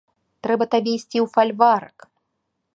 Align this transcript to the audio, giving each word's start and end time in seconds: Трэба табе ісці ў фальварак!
Трэба 0.47 0.67
табе 0.73 0.91
ісці 0.97 1.17
ў 1.25 1.27
фальварак! 1.37 1.97